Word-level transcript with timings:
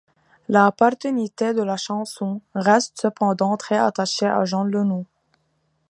La 0.49 0.71
paternité 0.71 1.53
de 1.53 1.61
la 1.61 1.77
chanson 1.77 2.41
reste 2.55 2.99
cependant 3.01 3.55
très 3.55 3.77
attachée 3.77 4.25
à 4.25 4.43
John 4.45 4.67
Lennon. 4.67 5.05